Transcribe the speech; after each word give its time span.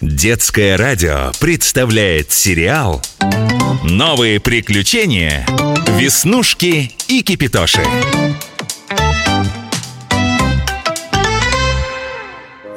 Детское 0.00 0.78
радио 0.78 1.30
представляет 1.40 2.32
сериал 2.32 3.02
«Новые 3.84 4.40
приключения. 4.40 5.44
Веснушки 5.98 6.92
и 7.06 7.22
Кипитоши». 7.22 7.82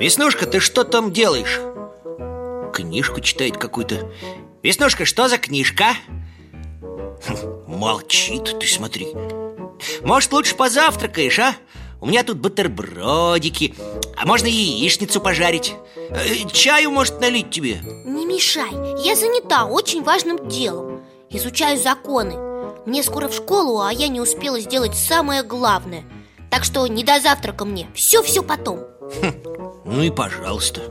Веснушка, 0.02 0.46
ты 0.48 0.60
что 0.60 0.84
там 0.84 1.14
делаешь? 1.14 1.62
Книжку 2.74 3.22
читает 3.22 3.56
какую-то 3.56 4.12
Веснушка, 4.62 5.06
что 5.06 5.30
за 5.30 5.38
книжка? 5.38 5.96
Хм, 6.82 7.64
молчит, 7.68 8.54
ты 8.60 8.68
смотри 8.68 9.08
Может, 10.02 10.34
лучше 10.34 10.56
позавтракаешь, 10.56 11.40
а? 11.40 11.56
У 12.04 12.06
меня 12.06 12.24
тут 12.26 12.38
бутербродики. 12.38 13.74
А 14.18 14.26
можно 14.26 14.48
яичницу 14.48 15.22
пожарить? 15.22 15.74
Э, 16.10 16.50
Чаю, 16.52 16.92
может, 16.92 17.22
налить 17.22 17.50
тебе? 17.50 17.80
Не 18.04 18.26
мешай, 18.26 18.72
я 19.06 19.16
занята 19.16 19.64
очень 19.64 20.04
важным 20.04 20.50
делом. 20.50 21.02
Изучаю 21.30 21.82
законы. 21.82 22.36
Мне 22.86 23.04
скоро 23.04 23.30
в 23.30 23.34
школу, 23.34 23.80
а 23.80 23.94
я 23.94 24.10
не 24.10 24.20
успела 24.20 24.60
сделать 24.60 24.98
самое 24.98 25.44
главное. 25.44 26.04
Так 26.52 26.66
что 26.66 26.86
не 26.88 27.06
до 27.06 27.22
завтрака 27.22 27.64
мне, 27.64 27.88
все-все 27.96 28.44
потом. 28.44 28.80
Хм, 29.22 29.82
Ну 29.86 30.04
и 30.04 30.10
пожалуйста. 30.10 30.82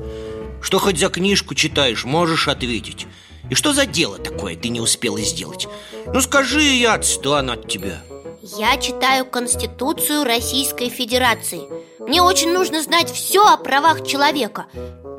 Что 0.62 0.78
хоть 0.78 0.98
за 0.98 1.10
книжку 1.10 1.54
читаешь, 1.54 2.06
можешь 2.06 2.48
ответить? 2.48 3.06
И 3.50 3.54
что 3.54 3.74
за 3.74 3.84
дело 3.84 4.16
такое 4.16 4.56
ты 4.56 4.70
не 4.70 4.80
успела 4.80 5.20
сделать? 5.20 5.68
Ну 6.06 6.22
скажи, 6.22 6.62
я 6.62 6.94
отстану 6.94 7.52
от 7.52 7.68
тебя 7.68 8.02
я 8.42 8.76
читаю 8.76 9.24
Конституцию 9.24 10.24
Российской 10.24 10.88
Федерации. 10.88 11.62
Мне 12.00 12.22
очень 12.22 12.52
нужно 12.52 12.82
знать 12.82 13.08
все 13.10 13.46
о 13.46 13.56
правах 13.56 14.04
человека 14.04 14.66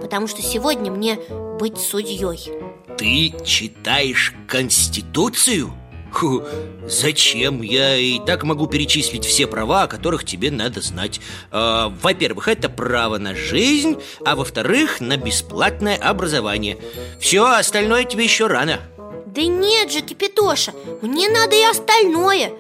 Потому 0.02 0.28
что 0.28 0.42
сегодня 0.42 0.92
мне 0.92 1.18
быть 1.58 1.78
судьей 1.78 2.52
Ты 2.98 3.34
читаешь 3.46 4.34
Конституцию? 4.48 5.74
Фу, 6.12 6.44
зачем? 6.86 7.62
Я 7.62 7.96
и 7.96 8.20
так 8.20 8.44
могу 8.44 8.68
перечислить 8.68 9.26
все 9.26 9.48
права, 9.48 9.84
о 9.84 9.88
которых 9.88 10.26
тебе 10.26 10.52
надо 10.52 10.82
знать. 10.82 11.22
А, 11.50 11.88
Во-первых, 12.02 12.50
это 12.50 12.70
право 12.70 13.18
на 13.18 13.34
жизнь 13.34 13.98
А 14.26 14.36
во-вторых, 14.36 15.00
на 15.00 15.16
бесплатное 15.16 15.96
образование. 15.96 16.78
Все, 17.20 17.46
остальное 17.46 18.04
тебе 18.04 18.26
еще 18.26 18.48
рано. 18.48 18.82
Да 19.26 19.42
нет 19.42 19.92
же, 19.92 20.02
Кипятоша, 20.02 20.74
мне 21.02 21.30
надо 21.30 21.56
и 21.56 21.64
остальное 21.64 22.52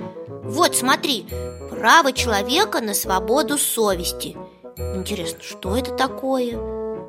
вот, 0.43 0.75
смотри, 0.75 1.25
право 1.71 2.11
человека 2.11 2.81
на 2.81 2.93
свободу 2.93 3.57
совести 3.57 4.35
Интересно, 4.75 5.39
что 5.41 5.77
это 5.77 5.91
такое? 5.91 6.57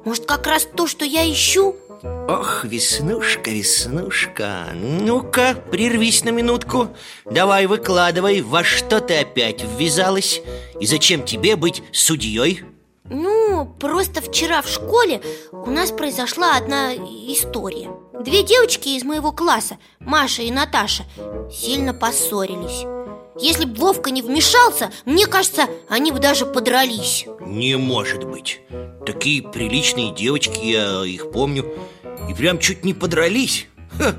Может, 0.04 0.26
как 0.26 0.46
раз 0.46 0.68
то, 0.72 0.86
что 0.86 1.04
я 1.04 1.28
ищу? 1.28 1.74
Ох, 2.28 2.64
Веснушка, 2.64 3.50
Веснушка 3.50 4.68
Ну-ка, 4.72 5.56
прервись 5.72 6.22
на 6.22 6.28
минутку 6.28 6.90
Давай 7.24 7.66
выкладывай, 7.66 8.40
во 8.40 8.62
что 8.62 9.00
ты 9.00 9.18
опять 9.18 9.64
ввязалась 9.64 10.40
И 10.78 10.86
зачем 10.86 11.24
тебе 11.24 11.56
быть 11.56 11.82
судьей? 11.92 12.62
Ну, 13.10 13.66
просто 13.80 14.20
вчера 14.20 14.62
в 14.62 14.68
школе 14.68 15.20
у 15.50 15.70
нас 15.70 15.90
произошла 15.90 16.56
одна 16.56 16.94
история 16.94 17.90
Две 18.20 18.44
девочки 18.44 18.90
из 18.90 19.02
моего 19.02 19.32
класса, 19.32 19.78
Маша 19.98 20.42
и 20.42 20.52
Наташа, 20.52 21.04
сильно 21.50 21.92
поссорились 21.92 22.86
если 23.38 23.64
бы 23.64 23.76
Вовка 23.76 24.10
не 24.10 24.22
вмешался, 24.22 24.90
мне 25.04 25.26
кажется, 25.26 25.64
они 25.88 26.12
бы 26.12 26.18
даже 26.18 26.46
подрались. 26.46 27.26
Не 27.40 27.76
может 27.76 28.24
быть. 28.24 28.60
Такие 29.04 29.42
приличные 29.42 30.14
девочки, 30.14 30.58
я 30.64 31.04
их 31.04 31.30
помню 31.30 31.74
И 32.28 32.34
прям 32.34 32.58
чуть 32.58 32.84
не 32.84 32.94
подрались. 32.94 33.66
Ха. 33.98 34.14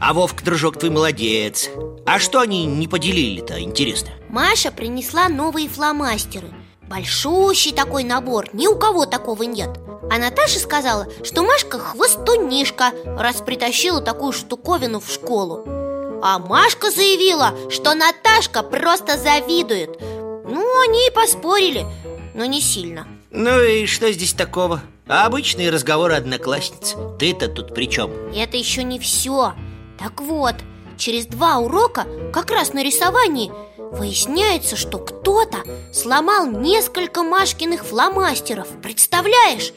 А 0.00 0.12
Вовка, 0.12 0.44
дружок, 0.44 0.78
твой 0.78 0.90
молодец. 0.90 1.70
А 2.06 2.18
что 2.18 2.40
они 2.40 2.66
не 2.66 2.88
поделили-то, 2.88 3.60
интересно? 3.60 4.10
Маша 4.28 4.70
принесла 4.70 5.28
новые 5.28 5.68
фломастеры. 5.68 6.48
Большущий 6.82 7.72
такой 7.72 8.04
набор, 8.04 8.48
ни 8.52 8.66
у 8.66 8.76
кого 8.78 9.06
такого 9.06 9.42
нет. 9.42 9.70
А 10.10 10.18
Наташа 10.18 10.60
сказала, 10.60 11.08
что 11.24 11.42
Машка 11.42 11.78
хвостунишка 11.80 12.92
Раз 13.04 13.36
притащила 13.40 14.00
такую 14.00 14.32
штуковину 14.32 15.00
в 15.00 15.10
школу 15.10 15.85
а 16.22 16.38
Машка 16.38 16.90
заявила, 16.90 17.54
что 17.70 17.94
Наташка 17.94 18.62
просто 18.62 19.16
завидует 19.18 19.90
Ну, 20.00 20.80
они 20.82 21.06
и 21.06 21.10
поспорили, 21.10 21.86
но 22.34 22.44
не 22.44 22.60
сильно 22.60 23.06
Ну 23.30 23.60
и 23.60 23.86
что 23.86 24.10
здесь 24.12 24.32
такого? 24.32 24.82
Обычные 25.06 25.70
разговоры 25.70 26.14
одноклассниц 26.14 26.94
Ты-то 27.18 27.48
тут 27.48 27.74
при 27.74 27.88
чем? 27.88 28.10
Это 28.34 28.56
еще 28.56 28.82
не 28.82 28.98
все 28.98 29.54
Так 29.98 30.20
вот, 30.20 30.54
через 30.96 31.26
два 31.26 31.58
урока, 31.58 32.06
как 32.32 32.50
раз 32.50 32.72
на 32.72 32.82
рисовании 32.82 33.52
Выясняется, 33.78 34.74
что 34.74 34.98
кто-то 34.98 35.58
сломал 35.92 36.50
несколько 36.50 37.22
Машкиных 37.22 37.84
фломастеров 37.84 38.66
Представляешь? 38.82 39.72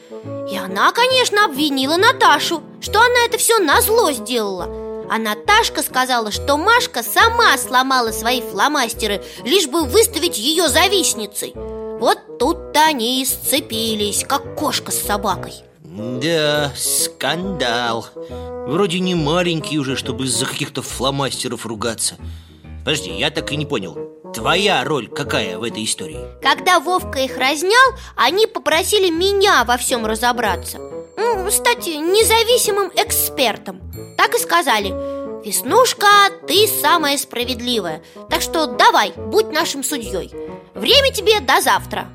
И 0.50 0.56
она, 0.56 0.90
конечно, 0.92 1.44
обвинила 1.44 1.96
Наташу 1.96 2.62
Что 2.80 2.98
она 3.00 3.24
это 3.26 3.38
все 3.38 3.58
назло 3.58 4.10
сделала 4.10 4.89
а 5.10 5.18
Наташка 5.18 5.82
сказала, 5.82 6.30
что 6.30 6.56
Машка 6.56 7.02
сама 7.02 7.58
сломала 7.58 8.12
свои 8.12 8.40
фломастеры 8.40 9.22
Лишь 9.44 9.66
бы 9.66 9.84
выставить 9.84 10.38
ее 10.38 10.68
завистницей. 10.68 11.52
Вот 11.54 12.38
тут-то 12.38 12.86
они 12.86 13.20
и 13.20 13.26
сцепились, 13.26 14.24
как 14.26 14.54
кошка 14.54 14.92
с 14.92 15.02
собакой. 15.02 15.54
Да, 15.82 16.72
скандал. 16.76 18.06
Вроде 18.68 19.00
не 19.00 19.16
маленький 19.16 19.80
уже, 19.80 19.96
чтобы 19.96 20.26
из-за 20.26 20.46
каких-то 20.46 20.80
фломастеров 20.80 21.66
ругаться. 21.66 22.14
Подожди, 22.84 23.10
я 23.10 23.30
так 23.30 23.50
и 23.50 23.56
не 23.56 23.66
понял. 23.66 23.98
Твоя 24.32 24.84
роль 24.84 25.08
какая 25.08 25.58
в 25.58 25.64
этой 25.64 25.84
истории? 25.84 26.20
Когда 26.40 26.78
Вовка 26.78 27.18
их 27.18 27.36
разнял, 27.36 27.94
они 28.14 28.46
попросили 28.46 29.10
меня 29.10 29.64
во 29.64 29.76
всем 29.76 30.06
разобраться 30.06 30.78
Ну, 31.20 31.50
стать 31.50 31.86
независимым 31.86 32.90
экспертом. 32.96 33.78
Так 34.16 34.34
и 34.34 34.38
сказали. 34.38 34.88
Веснушка, 35.44 36.06
ты 36.48 36.66
самая 36.66 37.18
справедливая. 37.18 38.02
Так 38.30 38.40
что 38.40 38.66
давай, 38.66 39.12
будь 39.14 39.52
нашим 39.52 39.84
судьей. 39.84 40.32
Время 40.74 41.12
тебе 41.12 41.40
до 41.40 41.60
завтра 41.60 42.08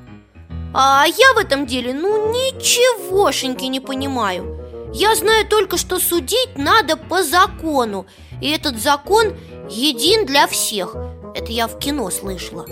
А 0.74 1.04
я 1.06 1.34
в 1.34 1.38
этом 1.38 1.66
деле, 1.66 1.94
ну, 1.94 2.32
ничегошеньки 2.32 3.66
не 3.66 3.78
понимаю. 3.78 4.60
Я 4.92 5.14
знаю 5.14 5.46
только, 5.46 5.76
что 5.76 6.00
судить 6.00 6.56
надо 6.56 6.96
по 6.96 7.22
закону. 7.22 8.06
И 8.42 8.50
этот 8.50 8.82
закон 8.82 9.36
един 9.70 10.26
для 10.26 10.48
всех. 10.48 10.96
Это 11.32 11.52
я 11.52 11.68
в 11.68 11.78
кино 11.78 12.10
слышала. 12.10 12.66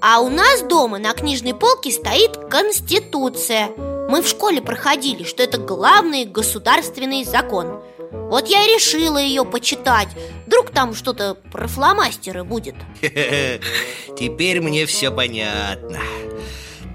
А 0.00 0.20
у 0.20 0.28
нас 0.28 0.62
дома 0.62 0.98
на 0.98 1.12
книжной 1.12 1.54
полке 1.54 1.90
стоит 1.90 2.36
Конституция 2.48 3.70
Мы 4.08 4.22
в 4.22 4.28
школе 4.28 4.60
проходили, 4.60 5.24
что 5.24 5.42
это 5.42 5.58
главный 5.58 6.24
государственный 6.24 7.24
закон. 7.24 7.82
Вот 8.10 8.48
я 8.48 8.62
и 8.64 8.74
решила 8.74 9.18
ее 9.18 9.44
почитать. 9.44 10.08
Вдруг 10.46 10.70
там 10.70 10.94
что-то 10.94 11.34
про 11.50 11.66
фломастеры 11.66 12.44
будет. 12.44 12.74
Теперь 13.00 14.60
мне 14.60 14.86
все 14.86 15.10
понятно. 15.10 15.98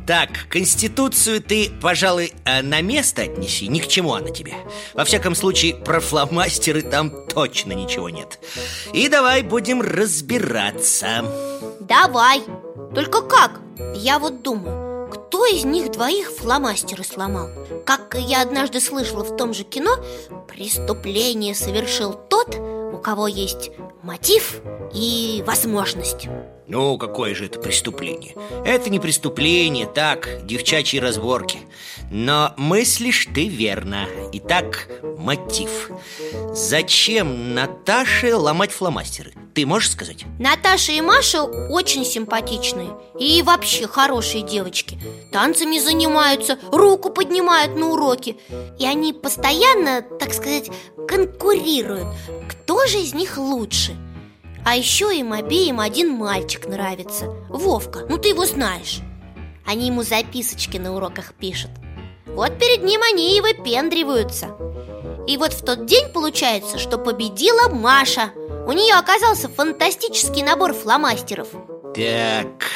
Так, 0.07 0.29
Конституцию 0.49 1.41
ты, 1.41 1.69
пожалуй, 1.81 2.33
э, 2.45 2.61
на 2.61 2.79
место 2.79 3.23
отнеси 3.23 3.67
Ни 3.67 3.79
к 3.79 3.87
чему 3.87 4.13
она 4.13 4.29
тебе. 4.29 4.53
Во 4.93 5.03
всяком 5.03 5.35
случае, 5.35 5.75
про 5.75 5.99
фломастеры 5.99 6.81
там 6.81 7.11
точно 7.27 7.73
ничего 7.73 8.09
нет. 8.09 8.39
И 8.93 9.09
давай 9.09 9.41
будем 9.41 9.81
разбираться. 9.81 11.25
Давай. 11.81 12.41
Только 12.95 13.21
как? 13.21 13.59
Я 13.95 14.17
вот 14.17 14.43
думаю 14.43 14.87
кто 15.11 15.45
из 15.45 15.65
них 15.65 15.91
двоих 15.91 16.31
фломастеры 16.31 17.03
сломал? 17.03 17.49
Как 17.85 18.15
я 18.15 18.41
однажды 18.41 18.79
слышала 18.79 19.23
в 19.23 19.35
том 19.35 19.53
же 19.53 19.63
кино, 19.63 19.91
преступление 20.47 21.55
совершил 21.55 22.13
тот, 22.13 22.55
у 22.55 22.97
кого 22.97 23.27
есть 23.27 23.71
мотив 24.01 24.61
и 24.93 25.43
возможность 25.45 26.27
Ну, 26.67 26.97
какое 26.97 27.33
же 27.33 27.45
это 27.45 27.59
преступление? 27.59 28.35
Это 28.65 28.89
не 28.89 28.99
преступление, 28.99 29.85
так, 29.85 30.45
девчачьи 30.45 30.99
разборки 30.99 31.59
Но 32.11 32.53
мыслишь 32.57 33.27
ты 33.33 33.47
верно 33.47 34.05
Итак, 34.33 34.89
мотив 35.17 35.89
Зачем 36.51 37.53
Наташе 37.53 38.35
ломать 38.35 38.71
фломастеры? 38.71 39.31
Ты 39.53 39.65
можешь 39.65 39.91
сказать? 39.91 40.25
Наташа 40.39 40.91
и 40.91 40.99
Маша 40.99 41.43
очень 41.43 42.03
симпатичные 42.03 42.89
И 43.17 43.41
вообще 43.43 43.87
хорошие 43.87 44.43
девочки 44.43 44.99
Танцами 45.31 45.79
занимаются, 45.79 46.59
руку 46.73 47.11
поднимают 47.11 47.77
на 47.77 47.91
уроки 47.91 48.37
И 48.77 48.85
они 48.85 49.13
постоянно, 49.13 50.01
так 50.01 50.33
сказать, 50.33 50.69
конкурируют 51.07 52.07
Кто 52.49 52.85
же 52.87 52.97
из 52.99 53.13
них 53.13 53.37
лучше? 53.37 53.95
А 54.69 54.75
еще 54.75 55.17
им 55.17 55.31
обеим 55.31 55.79
один 55.79 56.11
мальчик 56.11 56.67
нравится. 56.67 57.27
Вовка, 57.47 58.05
ну 58.09 58.17
ты 58.17 58.27
его 58.27 58.45
знаешь. 58.45 58.99
Они 59.65 59.87
ему 59.87 60.03
записочки 60.03 60.75
на 60.75 60.93
уроках 60.93 61.35
пишут. 61.35 61.71
Вот 62.25 62.59
перед 62.59 62.83
ним 62.83 63.01
они 63.01 63.37
и 63.37 63.39
выпендриваются. 63.39 64.47
И 65.25 65.37
вот 65.37 65.53
в 65.53 65.63
тот 65.63 65.85
день 65.85 66.09
получается, 66.11 66.79
что 66.79 66.97
победила 66.97 67.69
Маша. 67.69 68.31
У 68.67 68.73
нее 68.73 68.95
оказался 68.95 69.47
фантастический 69.47 70.43
набор 70.43 70.73
фломастеров 70.73 71.47
Так, 71.97 72.69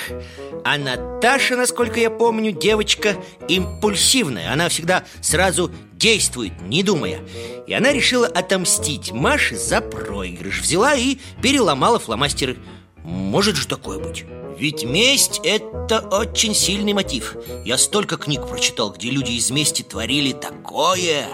а 0.64 0.80
Наташа, 0.80 1.56
насколько 1.56 2.00
я 2.00 2.10
помню, 2.10 2.52
девочка 2.52 3.16
импульсивная. 3.48 4.52
Она 4.52 4.68
всегда 4.68 5.04
сразу 5.22 5.72
действует, 5.94 6.60
не 6.64 6.82
думая. 6.82 7.20
И 7.68 7.74
она 7.74 7.94
решила 7.94 8.26
отомстить 8.26 9.12
Маше 9.12 9.58
за 9.58 9.80
проигрыш. 9.82 10.62
Взяла 10.62 10.96
и 10.96 11.20
переломала 11.40 12.00
фломастеры 12.00 12.58
Может 13.04 13.56
же 13.56 13.68
такое 13.68 14.00
быть? 14.00 14.26
Ведь 14.58 14.84
месть– 14.84 15.40
это 15.44 16.00
очень 16.00 16.54
сильный 16.54 16.94
мотив. 16.94 17.36
Я 17.66 17.78
столько 17.78 18.18
книг 18.18 18.48
прочитал, 18.48 18.92
где 18.92 19.10
люди 19.10 19.32
из 19.32 19.50
мести 19.50 19.82
творили 19.82 20.34
такое 20.34 21.26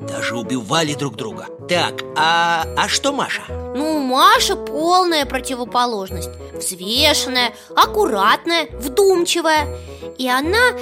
Даже 0.00 0.36
убивали 0.36 0.94
друг 0.94 1.16
друга. 1.16 1.48
Так, 1.68 2.02
а, 2.16 2.64
а 2.78 2.88
что 2.88 3.12
Маша? 3.12 3.42
Ну, 3.76 3.98
Маша 3.98 4.56
полная 4.56 5.26
противоположность. 5.26 6.30
Взвешенная, 6.54 7.52
аккуратная, 7.76 8.68
вдумчивая. 8.72 9.78
И 10.16 10.26
она, 10.26 10.72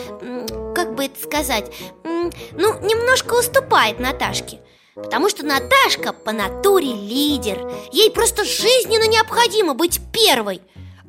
как 0.75 0.95
бы 0.95 1.07
это 1.07 1.21
сказать, 1.21 1.73
ну, 2.05 2.81
немножко 2.81 3.35
уступает 3.35 3.99
Наташке 3.99 4.61
Потому 5.03 5.29
что 5.29 5.45
Наташка 5.45 6.13
по 6.13 6.33
натуре 6.33 6.93
лидер. 6.93 7.71
Ей 7.93 8.11
просто 8.11 8.45
жизненно 8.45 9.09
необходимо 9.09 9.75
быть 9.75 10.01
первой. 10.13 10.61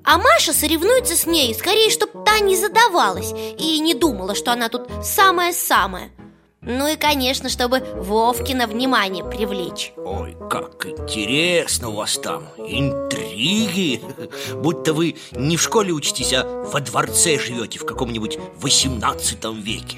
А 0.04 0.18
Маша 0.18 0.54
соревнуется 0.54 1.16
с 1.16 1.26
ней, 1.26 1.54
скорее, 1.54 1.90
чтобы 1.90 2.24
та 2.26 2.40
не 2.40 2.56
задавалась 2.56 3.34
И 3.58 3.80
не 3.80 3.94
думала, 3.94 4.34
что 4.34 4.52
она 4.52 4.70
тут 4.70 4.88
самая-самая. 5.04 6.12
Ну 6.62 6.88
и, 6.88 6.98
конечно, 6.98 7.48
чтобы 7.48 7.80
Вовкина 7.80 8.68
внимание 8.68 9.24
привлечь. 9.24 9.94
Ой, 9.96 10.36
как 10.50 10.86
интересно 10.86 11.90
у 11.90 11.96
вас 11.96 12.18
там 12.18 12.50
Интриги. 12.58 14.02
Будто 14.56 14.94
вы 14.94 15.16
не 15.32 15.56
в 15.56 15.62
школе 15.62 15.94
учитесь, 15.94 16.34
а 16.34 16.44
во 16.46 16.82
дворце 16.82 17.40
живете 17.40 17.80
в 17.80 17.86
каком-нибудь 17.86 18.38
18 18.58 19.46
веке 19.64 19.98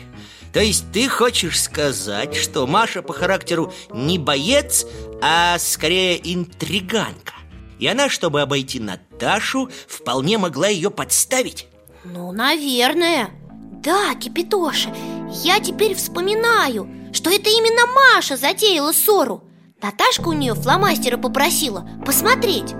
то 0.54 0.60
есть 0.60 0.92
ты 0.92 1.08
хочешь 1.08 1.62
сказать, 1.62 2.36
что 2.36 2.68
Маша 2.68 3.02
по 3.02 3.14
характеру 3.14 3.74
не 3.94 4.20
боец, 4.20 4.86
а 5.22 5.58
скорее 5.60 6.20
интриганка? 6.34 7.34
И 7.80 7.88
она, 7.88 8.10
чтобы 8.10 8.42
обойти 8.42 8.80
Наташу, 8.80 9.70
вполне 9.88 10.38
могла 10.38 10.68
ее 10.68 10.92
подставить? 10.92 11.68
Ну, 12.04 12.32
наверное. 12.32 13.30
Да, 13.84 14.14
Кипятоша, 14.14 14.94
я 15.44 15.60
теперь 15.60 15.96
вспоминаю, 15.96 16.88
что 17.14 17.32
это 17.32 17.50
именно 17.50 17.88
Маша 17.88 18.38
затеяла 18.38 18.92
ссору. 18.92 19.44
Наташка 19.82 20.28
у 20.28 20.34
нее 20.34 20.54
фломастера 20.54 21.18
попросила 21.18 21.90
посмотреть. 22.06 22.74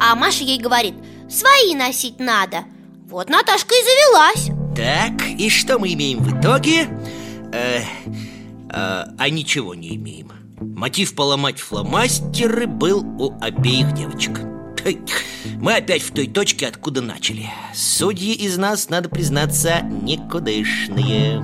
А 0.00 0.16
Маша 0.16 0.42
ей 0.42 0.58
говорит, 0.58 0.94
свои 1.30 1.74
носить 1.74 2.18
надо 2.18 2.64
Вот 3.06 3.28
Наташка 3.28 3.74
и 3.74 3.84
завелась. 3.84 4.58
Так, 4.76 5.28
и 5.28 5.48
что 5.48 5.78
мы 5.78 5.92
имеем 5.92 6.18
в 6.18 6.40
итоге? 6.40 6.88
Э, 7.52 7.80
э, 7.80 7.84
а 8.70 9.30
ничего 9.30 9.74
не 9.74 9.96
имеем 9.96 10.32
Мотив 10.60 11.14
поломать 11.14 11.58
фломастеры 11.58 12.66
был 12.66 13.00
у 13.18 13.34
обеих 13.40 13.94
девочек 13.94 14.40
Мы 15.56 15.74
опять 15.74 16.02
в 16.02 16.12
той 16.12 16.26
точке, 16.26 16.66
откуда 16.66 17.00
начали 17.00 17.46
Судьи 17.74 18.34
из 18.34 18.58
нас, 18.58 18.90
надо 18.90 19.08
признаться, 19.08 19.80
никудышные 19.80 21.42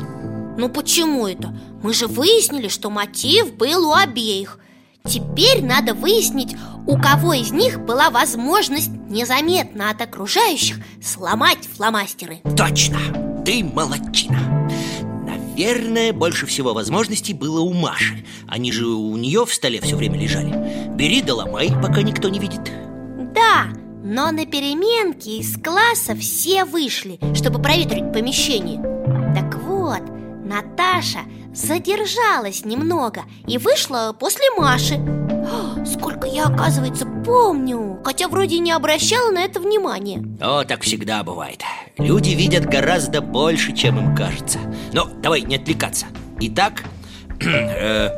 Ну 0.58 0.68
почему 0.68 1.26
это? 1.26 1.56
Мы 1.82 1.94
же 1.94 2.06
выяснили, 2.06 2.68
что 2.68 2.90
мотив 2.90 3.54
был 3.54 3.88
у 3.88 3.94
обеих 3.94 4.58
Теперь 5.06 5.62
надо 5.62 5.94
выяснить, 5.94 6.56
у 6.86 6.98
кого 6.98 7.34
из 7.34 7.50
них 7.50 7.80
была 7.80 8.10
возможность 8.10 8.90
незаметно 9.08 9.90
от 9.90 10.00
окружающих 10.02 10.78
сломать 11.02 11.66
фломастеры 11.74 12.40
Точно! 12.56 12.98
Ты 13.44 13.62
молодчина! 13.62 14.63
Наверное, 15.54 16.12
больше 16.12 16.46
всего 16.46 16.74
возможностей 16.74 17.32
было 17.32 17.60
у 17.60 17.72
Маши. 17.72 18.24
Они 18.48 18.72
же 18.72 18.86
у 18.86 19.16
нее 19.16 19.46
в 19.46 19.54
столе 19.54 19.80
все 19.80 19.94
время 19.94 20.18
лежали. 20.18 20.52
Бери 20.96 21.22
да 21.22 21.34
ломай, 21.34 21.70
пока 21.80 22.02
никто 22.02 22.28
не 22.28 22.40
видит 22.40 22.60
Да, 23.32 23.66
но 24.02 24.32
на 24.32 24.46
переменке 24.46 25.38
из 25.38 25.56
класса 25.62 26.16
все 26.16 26.64
вышли, 26.64 27.20
чтобы 27.36 27.62
проветрить 27.62 28.12
помещение. 28.12 28.82
Так 29.32 29.62
вот, 29.62 30.02
Наташа 30.44 31.20
задержалась 31.54 32.64
немного 32.64 33.22
и 33.46 33.56
вышла 33.56 34.14
после 34.18 34.50
Маши. 34.58 34.94
Сколько 35.86 36.13
я, 36.34 36.46
оказывается, 36.46 37.06
помню 37.06 38.00
Хотя 38.04 38.28
вроде 38.28 38.58
не 38.58 38.70
обращала 38.70 39.30
на 39.30 39.44
это 39.44 39.60
внимания. 39.60 40.22
О, 40.40 40.64
так 40.64 40.82
всегда 40.82 41.22
бывает. 41.22 41.62
Люди 41.96 42.30
видят 42.30 42.66
гораздо 42.66 43.22
больше, 43.22 43.72
чем 43.72 43.98
им 43.98 44.14
кажется. 44.14 44.58
Но 44.92 45.06
давай 45.06 45.40
не 45.40 45.56
отвлекаться. 45.56 46.06
Итак, 46.40 46.84
э, 47.40 48.10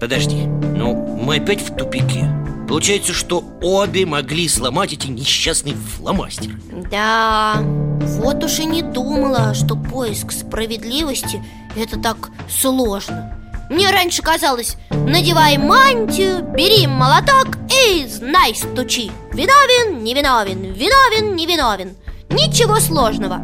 подожди. 0.00 0.46
Ну, 0.46 0.94
мы 1.22 1.36
опять 1.36 1.60
в 1.60 1.76
тупике. 1.76 2.28
Получается, 2.68 3.12
что 3.12 3.44
обе 3.60 4.04
могли 4.04 4.48
сломать 4.48 4.94
эти 4.94 5.08
несчастные 5.08 5.76
фломастеры. 5.76 6.54
Да, 6.90 7.58
вот 7.60 8.42
уж 8.42 8.58
и 8.58 8.64
не 8.64 8.82
думала, 8.82 9.54
что 9.54 9.76
поиск 9.76 10.32
справедливости– 10.32 11.40
это 11.76 12.00
так 12.00 12.30
сложно 12.48 13.41
Мне 13.72 13.90
раньше 13.90 14.20
казалось, 14.20 14.76
надевай 14.90 15.56
мантию, 15.56 16.42
бери 16.42 16.86
молоток 16.86 17.56
и 17.70 18.06
знай 18.06 18.54
стучи. 18.54 19.10
Виновен, 19.32 20.04
невиновен, 20.04 20.74
виновен, 20.74 21.34
невиновен. 21.34 21.96
Ничего 22.28 22.80
сложного. 22.80 23.40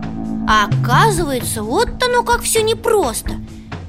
А 0.46 0.66
оказывается, 0.66 1.62
вот 1.62 1.88
оно 2.04 2.24
как 2.24 2.42
все 2.42 2.60
непросто. 2.60 3.36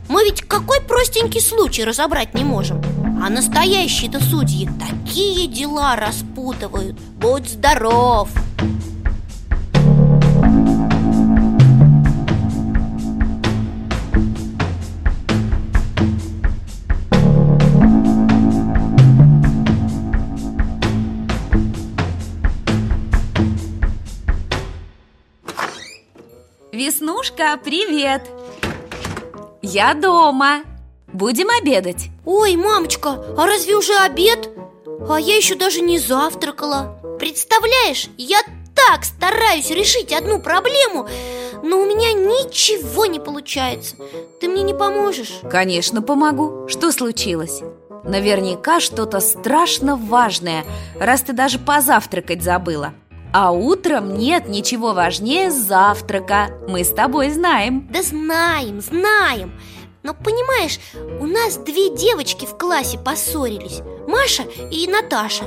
Мы 0.07 0.23
ведь 0.23 0.43
какой 0.43 0.79
простенький 0.79 1.41
случай 1.41 1.83
разобрать 1.83 2.33
не 2.33 2.45
можем. 2.45 2.81
А 3.21 3.29
настоящие-то 3.29 4.23
судьи 4.23 4.69
такие 4.79 5.45
дела 5.45 5.97
распутывают. 5.97 6.97
Будь 7.17 7.49
здоров! 7.49 8.29
Веснушка, 26.71 27.59
привет! 27.63 28.21
Я 29.63 29.95
дома 29.95 30.61
Будем 31.11 31.49
обедать 31.49 32.09
Ой, 32.25 32.55
мамочка, 32.57 33.25
а 33.35 33.47
разве 33.47 33.75
уже 33.75 33.95
обед? 33.97 34.49
А 35.09 35.19
я 35.19 35.35
еще 35.35 35.55
даже 35.55 35.81
не 35.81 35.97
завтракала 35.97 36.99
Представляешь, 37.17 38.09
я 38.17 38.39
так 38.75 39.03
стараюсь 39.03 39.71
решить 39.71 40.13
одну 40.13 40.39
проблему 40.39 41.07
Но 41.63 41.81
у 41.81 41.85
меня 41.87 42.13
ничего 42.13 43.07
не 43.07 43.19
получается 43.19 43.95
Ты 44.39 44.47
мне 44.47 44.61
не 44.61 44.75
поможешь? 44.75 45.39
Конечно, 45.49 46.03
помогу 46.03 46.67
Что 46.67 46.91
случилось? 46.91 47.61
Наверняка 48.03 48.79
что-то 48.79 49.21
страшно 49.21 49.95
важное 49.95 50.63
Раз 50.99 51.23
ты 51.23 51.33
даже 51.33 51.57
позавтракать 51.57 52.43
забыла 52.43 52.93
а 53.31 53.51
утром 53.51 54.17
нет 54.17 54.47
ничего 54.47 54.93
важнее 54.93 55.51
завтрака. 55.51 56.49
Мы 56.67 56.83
с 56.83 56.89
тобой 56.89 57.29
знаем. 57.29 57.87
Да 57.91 58.01
знаем, 58.01 58.81
знаем. 58.81 59.59
Но 60.01 60.13
понимаешь, 60.13 60.79
у 61.19 61.27
нас 61.27 61.57
две 61.57 61.95
девочки 61.95 62.45
в 62.45 62.57
классе 62.57 62.97
поссорились. 62.97 63.81
Маша 64.07 64.43
и 64.71 64.87
Наташа. 64.87 65.45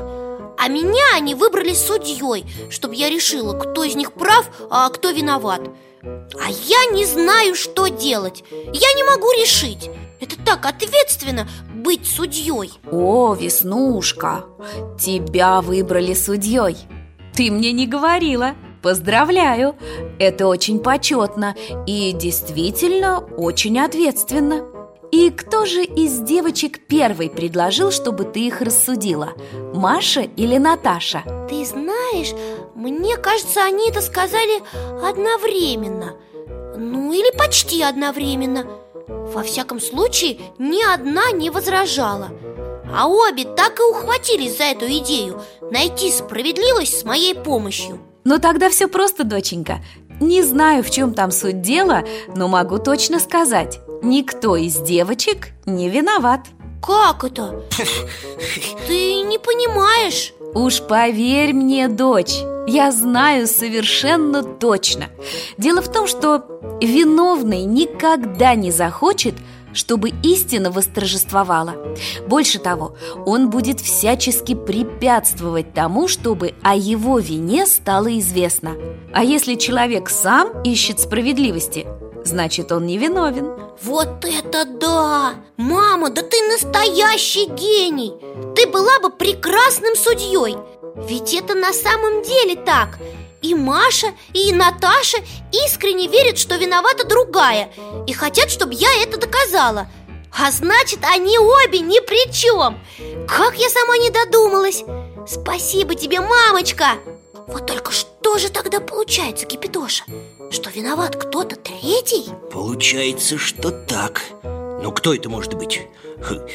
А 0.58 0.68
меня 0.68 1.16
они 1.16 1.34
выбрали 1.34 1.74
судьей 1.74 2.44
Чтобы 2.70 2.94
я 2.94 3.10
решила, 3.10 3.58
кто 3.58 3.82
из 3.82 3.96
них 3.96 4.12
прав, 4.12 4.48
а 4.70 4.88
кто 4.90 5.10
виноват. 5.10 5.62
А 6.02 6.50
я 6.50 6.92
не 6.92 7.04
знаю, 7.04 7.56
что 7.56 7.88
делать. 7.88 8.44
Я 8.50 8.92
не 8.94 9.02
могу 9.04 9.30
решить. 9.32 9.90
Это 10.20 10.36
так 10.44 10.66
ответственно 10.66 11.48
быть 11.74 12.06
судьей. 12.06 12.72
О, 12.92 13.34
Веснушка, 13.34 14.44
тебя 15.00 15.60
выбрали 15.60 16.14
судьей 16.14 16.76
Ты 17.34 17.50
мне 17.50 17.72
не 17.72 17.86
говорила 17.86 18.54
Поздравляю! 18.82 19.76
Это 20.18 20.48
очень 20.48 20.80
почетно 20.80 21.54
и 21.86 22.12
действительно 22.12 23.20
очень 23.20 23.78
ответственно. 23.78 24.66
И 25.12 25.30
кто 25.30 25.66
же 25.66 25.84
из 25.84 26.18
девочек 26.20 26.86
первый 26.88 27.30
предложил, 27.30 27.92
чтобы 27.92 28.24
ты 28.24 28.46
их 28.46 28.60
рассудила? 28.60 29.34
Маша 29.72 30.22
или 30.22 30.56
Наташа? 30.56 31.22
Ты 31.48 31.64
знаешь, 31.64 32.32
мне 32.74 33.16
кажется, 33.18 33.62
они 33.62 33.90
это 33.90 34.00
сказали 34.00 34.62
одновременно 35.06 36.16
Ну 36.76 37.12
или 37.12 37.36
почти 37.36 37.82
одновременно 37.82 38.66
Во 39.06 39.42
всяком 39.42 39.80
случае, 39.80 40.40
ни 40.58 40.82
одна 40.82 41.30
не 41.30 41.50
возражала 41.50 42.30
А 42.92 43.06
обе 43.06 43.44
так 43.44 43.78
и 43.78 43.82
ухватились 43.82 44.56
за 44.56 44.64
эту 44.64 44.86
идею 44.86 45.40
Найти 45.72 46.12
справедливость 46.12 47.00
с 47.00 47.04
моей 47.04 47.34
помощью. 47.34 47.98
Ну 48.24 48.38
тогда 48.38 48.68
все 48.68 48.88
просто, 48.88 49.24
доченька. 49.24 49.82
Не 50.20 50.42
знаю, 50.42 50.84
в 50.84 50.90
чем 50.90 51.14
там 51.14 51.30
суть 51.30 51.62
дела, 51.62 52.04
но 52.36 52.46
могу 52.46 52.78
точно 52.78 53.18
сказать 53.18 53.80
Никто 54.02 54.56
из 54.56 54.76
девочек 54.76 55.48
не 55.64 55.88
виноват. 55.88 56.40
Как 56.82 57.24
это? 57.24 57.62
Ты 58.86 59.22
не 59.22 59.38
понимаешь. 59.38 60.34
Уж 60.52 60.82
поверь 60.82 61.54
мне, 61.54 61.88
дочь, 61.88 62.42
я 62.66 62.92
знаю 62.92 63.46
совершенно 63.46 64.42
точно. 64.42 65.06
Дело 65.56 65.80
в 65.80 65.90
том, 65.90 66.06
что 66.06 66.44
виновный 66.82 67.62
никогда 67.62 68.54
не 68.56 68.70
захочет, 68.70 69.36
чтобы 69.72 70.12
истина 70.22 70.70
восторжествовала. 70.70 71.74
Больше 72.26 72.58
того, 72.58 72.96
он 73.26 73.50
будет 73.50 73.80
всячески 73.80 74.54
препятствовать 74.54 75.74
тому, 75.74 76.08
чтобы 76.08 76.54
о 76.62 76.74
его 76.74 77.18
вине 77.18 77.66
стало 77.66 78.18
известно. 78.18 78.72
А 79.12 79.24
если 79.24 79.54
человек 79.54 80.08
сам 80.08 80.62
ищет 80.62 81.00
справедливости, 81.00 81.86
значит 82.24 82.72
он 82.72 82.86
не 82.86 82.98
виновен 82.98 83.52
Вот 83.82 84.24
это 84.24 84.64
да! 84.64 85.34
Мама, 85.56 86.10
да 86.10 86.22
ты 86.22 86.36
настоящий 86.48 87.46
гений! 87.46 88.12
Ты 88.54 88.66
была 88.66 89.00
бы 89.00 89.10
прекрасным 89.10 89.96
судьей! 89.96 90.56
Ведь 91.08 91.34
это 91.34 91.54
на 91.54 91.72
самом 91.72 92.22
деле 92.22 92.56
так 92.56 92.98
И 93.42 93.54
Маша, 93.54 94.08
и 94.32 94.52
Наташа 94.52 95.18
искренне 95.52 96.06
верят, 96.06 96.38
что 96.38 96.56
виновата 96.56 97.04
другая 97.06 97.70
И 98.06 98.12
хотят, 98.12 98.50
чтобы 98.50 98.74
я 98.74 99.02
это 99.02 99.18
доказала 99.18 99.88
А 100.38 100.50
значит, 100.52 101.00
они 101.02 101.36
обе 101.38 101.80
ни 101.80 101.98
при 102.00 102.32
чем 102.32 102.78
Как 103.26 103.56
я 103.56 103.68
сама 103.68 103.98
не 103.98 104.10
додумалась 104.10 104.84
Спасибо 105.26 105.94
тебе, 105.96 106.20
мамочка 106.20 106.94
Вот 107.48 107.66
только 107.66 107.90
что 107.90 108.38
же 108.38 108.48
тогда 108.48 108.78
получается, 108.78 109.44
Кипятоша? 109.44 110.04
Что 110.50 110.70
виноват 110.70 111.16
кто-то 111.16 111.56
третий? 111.56 112.30
Получается, 112.52 113.38
что 113.38 113.70
так 113.70 114.22
Ну, 114.44 114.92
кто 114.92 115.14
это 115.14 115.28
может 115.28 115.54
быть? 115.54 115.82
Хм. 116.22 116.46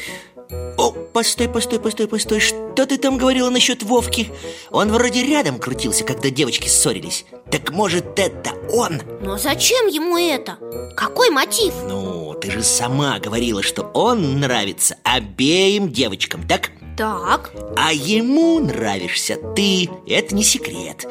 О, 0.78 0.87
постой, 1.12 1.48
постой, 1.48 1.80
постой, 1.80 2.08
постой 2.08 2.40
Что 2.40 2.86
ты 2.86 2.96
там 2.98 3.18
говорила 3.18 3.50
насчет 3.50 3.82
Вовки? 3.82 4.30
Он 4.70 4.90
вроде 4.92 5.22
рядом 5.22 5.58
крутился, 5.58 6.04
когда 6.04 6.30
девочки 6.30 6.68
ссорились 6.68 7.24
Так 7.50 7.70
может, 7.70 8.18
это 8.18 8.52
он? 8.72 9.00
Но 9.20 9.38
зачем 9.38 9.86
ему 9.88 10.16
это? 10.18 10.58
Какой 10.96 11.30
мотив? 11.30 11.74
Ну, 11.86 12.34
ты 12.34 12.50
же 12.50 12.62
сама 12.62 13.18
говорила, 13.18 13.62
что 13.62 13.82
он 13.94 14.40
нравится 14.40 14.96
обеим 15.04 15.90
девочкам, 15.90 16.46
так? 16.46 16.70
Так, 16.96 17.52
А 17.76 17.92
ему 17.92 18.58
нравишься 18.58 19.36
ты, 19.54 19.88
это 20.06 20.34
не 20.34 20.42
секрет 20.42 21.06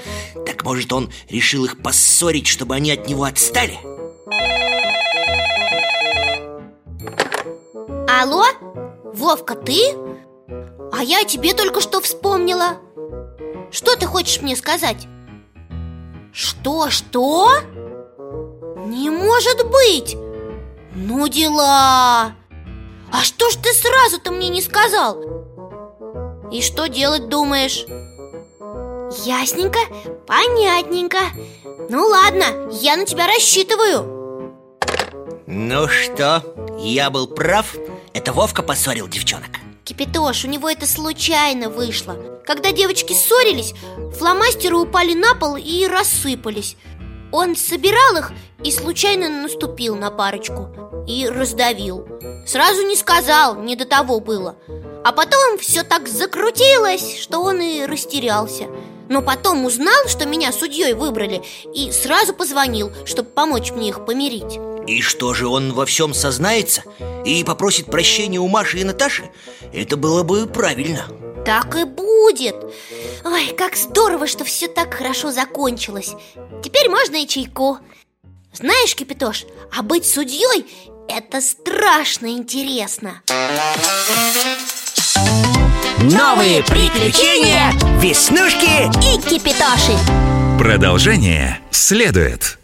Так 0.46 0.63
может 0.63 0.91
он 0.91 1.10
решил 1.29 1.63
их 1.65 1.82
поссорить, 1.82 2.48
чтобы 2.48 2.75
они 2.75 2.91
от 2.91 3.08
него 3.08 3.24
отстали? 3.24 3.79
алло? 8.20 8.46
Вовка, 9.17 9.55
ты? 9.55 9.95
А 10.93 11.01
я 11.01 11.24
тебе 11.24 11.55
только 11.55 11.81
что 11.81 12.01
вспомнила 12.01 12.77
Что 13.71 13.95
ты 13.95 14.05
хочешь 14.05 14.43
мне 14.43 14.55
сказать? 14.55 15.07
Что, 16.31 16.91
что? 16.91 17.50
Не 18.86 19.09
может 19.09 19.67
быть! 19.71 20.15
Ну 20.93 21.27
дела! 21.27 22.36
А 23.12 23.24
что 23.24 23.50
ж 23.50 23.55
ты 23.55 23.74
сразу-то 23.74 24.31
мне 24.31 24.50
не 24.50 24.62
сказал? 24.62 25.17
И 26.51 26.62
что 26.62 26.88
делать 26.88 27.27
думаешь? 27.27 27.86
Ясненько, 29.25 29.79
понятненько 30.27 31.17
Ну 31.89 32.05
ладно, 32.05 32.69
я 32.71 32.95
на 32.95 33.05
тебя 33.05 33.25
рассчитываю 33.25 34.53
Ну 35.47 35.88
что, 35.88 36.43
я 36.77 37.09
был 37.09 37.25
прав? 37.25 37.75
Это 38.17 38.33
Вовка 38.33 38.63
поссорил 38.63 39.07
девчонок. 39.07 39.59
Кипятош, 39.83 40.43
у 40.43 40.47
него 40.47 40.67
это 40.67 40.88
случайно 40.88 41.69
вышло. 41.69 42.17
Когда 42.47 42.71
девочки 42.71 43.13
ссорились, 43.13 43.75
фломастеры 44.17 44.75
упали 44.75 45.13
на 45.13 45.36
пол 45.36 45.55
и 45.55 45.86
рассыпались. 45.86 46.77
Он 47.31 47.55
собирал 47.55 48.17
их 48.17 48.31
и 48.63 48.71
случайно 48.71 49.29
наступил 49.29 49.95
на 49.95 50.09
парочку 50.09 51.05
И 51.07 51.27
раздавил. 51.27 52.07
Сразу 52.47 52.88
не 52.88 52.95
сказал, 52.95 53.62
не 53.62 53.75
до 53.75 53.86
того 53.86 54.19
было. 54.19 54.55
А 55.05 55.12
потом 55.12 55.59
все 55.59 55.83
так 55.83 56.07
закрутилось, 56.07 57.19
что 57.19 57.43
он 57.43 57.62
и 57.62 57.86
растерялся. 57.86 58.65
Но 59.09 59.21
потом 59.21 59.63
узнал, 59.63 60.07
что 60.07 60.25
меня 60.25 60.51
судьей 60.51 60.93
выбрали 60.93 61.43
И 61.71 61.91
сразу 61.91 62.33
позвонил, 62.33 62.91
чтобы 63.05 63.29
помочь 63.29 63.69
мне 63.69 63.89
их 63.89 64.07
помирить 64.07 64.57
И 64.88 65.01
что 65.01 65.34
же, 65.34 65.48
он 65.48 65.74
во 65.74 65.86
всем 65.86 66.13
сознается? 66.13 66.84
И 67.25 67.44
попросит 67.44 67.88
прощения 67.88 68.39
у 68.39 68.48
Маши 68.48 68.79
и 68.79 68.84
Наташи? 68.86 69.29
Это 69.74 69.98
было 69.98 70.24
бы 70.24 70.48
правильно 70.48 71.06
Так 71.46 71.75
и 71.75 71.84
будет 71.84 72.56
Ой, 73.25 73.53
как 73.58 73.75
здорово, 73.75 74.27
что 74.27 74.46
все 74.46 74.67
так 74.67 74.94
хорошо 74.94 75.32
закончилось 75.32 76.13
Теперь 76.63 76.89
можно 76.89 77.17
и 77.22 77.27
чайку 77.27 77.79
Знаешь, 78.53 78.96
Кипятош, 78.96 79.46
а 79.77 79.84
быть 79.84 80.06
судьей– 80.06 80.65
это 81.10 81.41
страшно 81.41 82.27
интересно 82.27 83.22
Новые 86.00 86.63
приключения 86.63 87.74
Веснушки 88.00 88.88
И 89.03 89.22
Кипятоши 89.22 89.98
Продолжение 90.58 91.60
следует. 91.72 92.57